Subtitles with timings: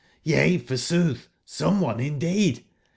[0.23, 2.65] Yea, forsooth some one indeed!